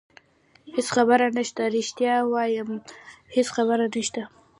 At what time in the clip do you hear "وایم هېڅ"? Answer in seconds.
2.31-3.47